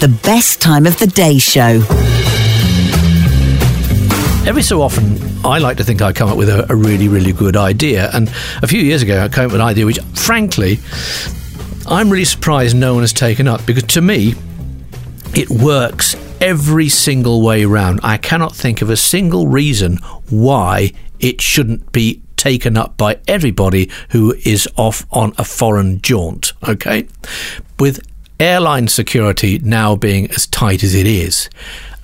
The 0.00 0.08
best 0.22 0.62
time 0.62 0.86
of 0.86 0.98
the 0.98 1.06
day 1.06 1.36
show. 1.36 1.82
Every 4.48 4.62
so 4.62 4.80
often, 4.80 5.18
I 5.44 5.58
like 5.58 5.76
to 5.76 5.84
think 5.84 6.00
I 6.00 6.14
come 6.14 6.30
up 6.30 6.38
with 6.38 6.48
a, 6.48 6.64
a 6.72 6.74
really, 6.74 7.08
really 7.08 7.34
good 7.34 7.54
idea. 7.54 8.08
And 8.14 8.28
a 8.62 8.66
few 8.66 8.80
years 8.80 9.02
ago, 9.02 9.22
I 9.22 9.28
came 9.28 9.44
up 9.44 9.52
with 9.52 9.60
an 9.60 9.66
idea 9.66 9.84
which, 9.84 9.98
frankly, 10.14 10.78
I'm 11.86 12.08
really 12.08 12.24
surprised 12.24 12.74
no 12.74 12.94
one 12.94 13.02
has 13.02 13.12
taken 13.12 13.46
up 13.46 13.66
because 13.66 13.82
to 13.82 14.00
me, 14.00 14.32
it 15.34 15.50
works 15.50 16.16
every 16.40 16.88
single 16.88 17.42
way 17.42 17.66
round. 17.66 18.00
I 18.02 18.16
cannot 18.16 18.56
think 18.56 18.80
of 18.80 18.88
a 18.88 18.96
single 18.96 19.48
reason 19.48 19.98
why 20.30 20.92
it 21.18 21.42
shouldn't 21.42 21.92
be 21.92 22.22
taken 22.38 22.78
up 22.78 22.96
by 22.96 23.18
everybody 23.28 23.90
who 24.12 24.34
is 24.46 24.66
off 24.76 25.04
on 25.10 25.34
a 25.36 25.44
foreign 25.44 26.00
jaunt. 26.00 26.54
Okay? 26.66 27.06
With 27.78 28.00
airline 28.40 28.88
security 28.88 29.58
now 29.58 29.94
being 29.94 30.30
as 30.32 30.46
tight 30.46 30.82
as 30.82 30.94
it 30.94 31.06
is, 31.06 31.48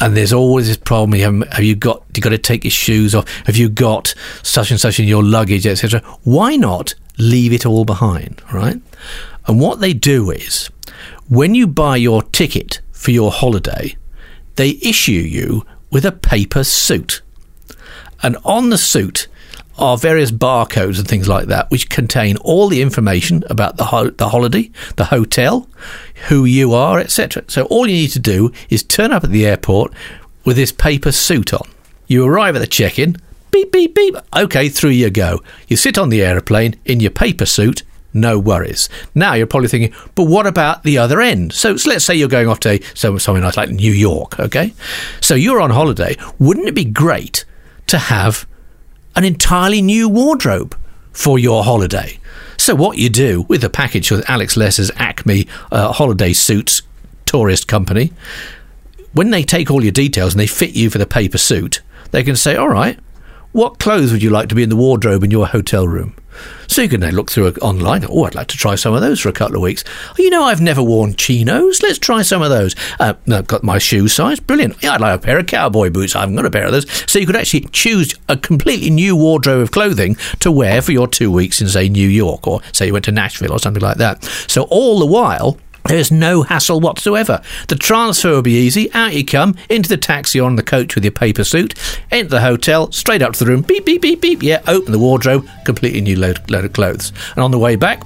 and 0.00 0.16
there's 0.16 0.32
always 0.32 0.68
this 0.68 0.76
problem. 0.76 1.18
You 1.18 1.24
have, 1.24 1.52
have 1.52 1.64
you 1.64 1.76
got 1.76 2.04
you 2.14 2.22
got 2.22 2.30
to 2.30 2.38
take 2.38 2.64
your 2.64 2.70
shoes 2.70 3.14
off? 3.14 3.28
Have 3.46 3.56
you 3.56 3.68
got 3.68 4.14
such 4.42 4.70
and 4.70 4.80
such 4.80 4.98
in 5.00 5.08
your 5.08 5.22
luggage, 5.22 5.66
etc.? 5.66 6.00
Why 6.22 6.56
not 6.56 6.94
leave 7.18 7.52
it 7.52 7.66
all 7.66 7.84
behind, 7.84 8.40
right? 8.52 8.80
And 9.46 9.60
what 9.60 9.80
they 9.80 9.92
do 9.92 10.30
is, 10.30 10.70
when 11.28 11.54
you 11.54 11.66
buy 11.66 11.96
your 11.96 12.22
ticket 12.22 12.80
for 12.92 13.10
your 13.10 13.32
holiday, 13.32 13.96
they 14.56 14.78
issue 14.82 15.12
you 15.12 15.66
with 15.90 16.04
a 16.04 16.12
paper 16.12 16.64
suit, 16.64 17.20
and 18.22 18.36
on 18.44 18.70
the 18.70 18.78
suit 18.78 19.26
are 19.80 19.96
various 19.96 20.30
barcodes 20.30 20.98
and 20.98 21.08
things 21.08 21.28
like 21.28 21.46
that, 21.46 21.70
which 21.70 21.88
contain 21.88 22.36
all 22.38 22.68
the 22.68 22.82
information 22.82 23.42
about 23.50 23.76
the 23.76 23.86
ho- 23.86 24.10
the 24.10 24.28
holiday, 24.28 24.70
the 24.96 25.06
hotel, 25.06 25.66
who 26.28 26.44
you 26.44 26.72
are, 26.74 26.98
etc. 27.00 27.44
So 27.48 27.64
all 27.64 27.88
you 27.88 27.94
need 27.94 28.12
to 28.12 28.20
do 28.20 28.52
is 28.68 28.82
turn 28.82 29.10
up 29.10 29.24
at 29.24 29.30
the 29.30 29.46
airport 29.46 29.92
with 30.44 30.56
this 30.56 30.72
paper 30.72 31.12
suit 31.12 31.52
on. 31.52 31.68
You 32.06 32.26
arrive 32.26 32.56
at 32.56 32.60
the 32.60 32.66
check-in. 32.66 33.16
Beep 33.50 33.72
beep 33.72 33.94
beep. 33.94 34.14
Okay, 34.36 34.68
through 34.68 34.90
you 34.90 35.10
go. 35.10 35.40
You 35.66 35.76
sit 35.76 35.98
on 35.98 36.10
the 36.10 36.22
aeroplane 36.22 36.76
in 36.84 37.00
your 37.00 37.10
paper 37.10 37.46
suit. 37.46 37.82
No 38.12 38.38
worries. 38.38 38.88
Now 39.14 39.34
you're 39.34 39.46
probably 39.46 39.68
thinking, 39.68 39.94
but 40.14 40.24
what 40.24 40.46
about 40.46 40.82
the 40.82 40.98
other 40.98 41.20
end? 41.20 41.52
So, 41.52 41.76
so 41.76 41.90
let's 41.90 42.04
say 42.04 42.14
you're 42.14 42.28
going 42.28 42.48
off 42.48 42.60
to 42.60 42.80
somewhere 42.94 43.42
nice 43.42 43.56
like 43.56 43.70
New 43.70 43.92
York, 43.92 44.40
okay? 44.40 44.74
So 45.20 45.34
you're 45.34 45.60
on 45.60 45.70
holiday. 45.70 46.16
Wouldn't 46.38 46.66
it 46.66 46.74
be 46.74 46.84
great 46.84 47.44
to 47.86 47.98
have 47.98 48.46
an 49.16 49.24
entirely 49.24 49.82
new 49.82 50.08
wardrobe 50.08 50.76
for 51.12 51.38
your 51.38 51.64
holiday. 51.64 52.18
So, 52.56 52.74
what 52.74 52.98
you 52.98 53.08
do 53.08 53.42
with 53.48 53.64
a 53.64 53.70
package 53.70 54.10
with 54.10 54.28
Alex 54.28 54.56
Lester's 54.56 54.90
Acme 54.96 55.46
uh, 55.72 55.92
Holiday 55.92 56.32
Suits 56.32 56.82
Tourist 57.26 57.66
Company, 57.66 58.12
when 59.12 59.30
they 59.30 59.42
take 59.42 59.70
all 59.70 59.82
your 59.82 59.92
details 59.92 60.34
and 60.34 60.40
they 60.40 60.46
fit 60.46 60.72
you 60.74 60.90
for 60.90 60.98
the 60.98 61.06
paper 61.06 61.38
suit, 61.38 61.80
they 62.10 62.22
can 62.22 62.36
say, 62.36 62.56
All 62.56 62.68
right, 62.68 62.98
what 63.52 63.78
clothes 63.78 64.12
would 64.12 64.22
you 64.22 64.30
like 64.30 64.48
to 64.50 64.54
be 64.54 64.62
in 64.62 64.68
the 64.68 64.76
wardrobe 64.76 65.24
in 65.24 65.30
your 65.30 65.46
hotel 65.46 65.88
room? 65.88 66.14
So 66.66 66.82
you 66.82 66.88
can 66.88 67.00
then 67.00 67.14
look 67.14 67.30
through 67.30 67.48
online. 67.62 68.04
Oh, 68.08 68.24
I'd 68.24 68.34
like 68.34 68.46
to 68.48 68.56
try 68.56 68.74
some 68.74 68.94
of 68.94 69.00
those 69.00 69.20
for 69.20 69.28
a 69.28 69.32
couple 69.32 69.56
of 69.56 69.62
weeks. 69.62 69.84
You 70.18 70.30
know, 70.30 70.44
I've 70.44 70.60
never 70.60 70.82
worn 70.82 71.14
chinos. 71.14 71.82
Let's 71.82 71.98
try 71.98 72.22
some 72.22 72.42
of 72.42 72.50
those. 72.50 72.74
Uh, 72.98 73.14
I've 73.30 73.46
got 73.46 73.64
my 73.64 73.78
shoe 73.78 74.08
size. 74.08 74.40
Brilliant. 74.40 74.82
Yeah, 74.82 74.92
I'd 74.92 75.00
like 75.00 75.18
a 75.18 75.22
pair 75.22 75.38
of 75.38 75.46
cowboy 75.46 75.90
boots. 75.90 76.14
I 76.14 76.20
haven't 76.20 76.36
got 76.36 76.46
a 76.46 76.50
pair 76.50 76.66
of 76.66 76.72
those. 76.72 76.86
So 77.10 77.18
you 77.18 77.26
could 77.26 77.36
actually 77.36 77.62
choose 77.72 78.14
a 78.28 78.36
completely 78.36 78.90
new 78.90 79.16
wardrobe 79.16 79.62
of 79.62 79.70
clothing 79.72 80.16
to 80.40 80.52
wear 80.52 80.80
for 80.82 80.92
your 80.92 81.08
two 81.08 81.30
weeks 81.30 81.60
in, 81.60 81.68
say, 81.68 81.88
New 81.88 82.08
York 82.08 82.46
or 82.46 82.60
say 82.72 82.86
you 82.86 82.92
went 82.92 83.04
to 83.06 83.12
Nashville 83.12 83.52
or 83.52 83.58
something 83.58 83.82
like 83.82 83.96
that. 83.96 84.22
So 84.48 84.62
all 84.70 84.98
the 85.00 85.06
while, 85.06 85.58
there's 85.86 86.10
no 86.10 86.42
hassle 86.42 86.80
whatsoever. 86.80 87.42
The 87.68 87.76
transfer 87.76 88.30
will 88.30 88.42
be 88.42 88.52
easy. 88.52 88.92
Out 88.92 89.14
you 89.14 89.24
come, 89.24 89.56
into 89.68 89.88
the 89.88 89.96
taxi 89.96 90.40
or 90.40 90.46
on 90.46 90.56
the 90.56 90.62
coach 90.62 90.94
with 90.94 91.04
your 91.04 91.12
paper 91.12 91.44
suit, 91.44 91.74
into 92.10 92.28
the 92.28 92.40
hotel, 92.40 92.92
straight 92.92 93.22
up 93.22 93.32
to 93.34 93.44
the 93.44 93.50
room, 93.50 93.62
beep, 93.62 93.84
beep, 93.84 94.02
beep, 94.02 94.20
beep. 94.20 94.42
Yeah, 94.42 94.62
open 94.66 94.92
the 94.92 94.98
wardrobe, 94.98 95.48
completely 95.64 96.00
new 96.00 96.16
load, 96.16 96.48
load 96.50 96.64
of 96.64 96.72
clothes. 96.72 97.12
And 97.34 97.44
on 97.44 97.50
the 97.50 97.58
way 97.58 97.76
back, 97.76 98.02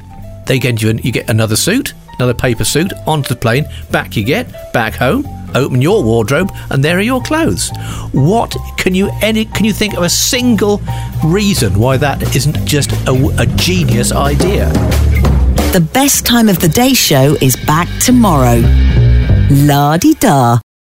they 0.47 0.59
get 0.59 0.83
you, 0.83 0.99
you 1.03 1.13
get 1.13 1.29
another 1.29 1.57
suit, 1.57 1.95
another 2.17 2.35
paper 2.35 2.65
suit, 2.65 2.93
onto 3.07 3.29
the 3.29 3.37
plane, 3.37 3.67
back 3.91 4.17
you 4.17 4.25
get, 4.25 4.73
back 4.73 4.95
home, 4.95 5.27
open 5.55 5.81
your 5.81 6.03
wardrobe, 6.03 6.51
and 6.71 6.85
there 6.85 6.99
are 6.99 7.03
your 7.03 7.23
clothes. 7.23 7.71
What 8.13 8.55
can 8.77 8.95
you 8.95 9.11
any 9.23 9.45
can 9.47 9.65
you 9.65 9.73
think 9.73 9.95
of 9.95 10.03
a 10.03 10.11
single 10.11 10.81
reason 11.25 11.79
why 11.79 11.97
that 11.97 12.35
isn't 12.37 12.65
just 12.67 12.93
a, 13.09 13.35
a 13.39 13.47
genius 13.57 14.13
idea? 14.13 14.71
The 15.75 15.81
best 15.81 16.25
time 16.25 16.49
of 16.49 16.61
the 16.61 16.69
day 16.69 16.95
show 16.95 17.35
is 17.41 17.57
back 17.57 17.89
tomorrow. 17.99 18.63
La 19.51 19.97
di 19.97 20.15
da. 20.15 20.65